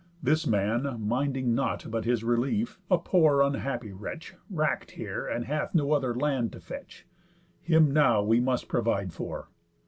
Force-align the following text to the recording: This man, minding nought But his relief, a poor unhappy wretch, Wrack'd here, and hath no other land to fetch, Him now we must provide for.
This 0.23 0.47
man, 0.47 0.95
minding 0.99 1.53
nought 1.53 1.85
But 1.91 2.05
his 2.05 2.23
relief, 2.23 2.79
a 2.89 2.97
poor 2.97 3.43
unhappy 3.43 3.91
wretch, 3.91 4.33
Wrack'd 4.49 4.89
here, 4.93 5.27
and 5.27 5.45
hath 5.45 5.75
no 5.75 5.91
other 5.91 6.15
land 6.15 6.53
to 6.53 6.59
fetch, 6.59 7.05
Him 7.61 7.91
now 7.91 8.23
we 8.23 8.39
must 8.39 8.67
provide 8.67 9.13
for. 9.13 9.49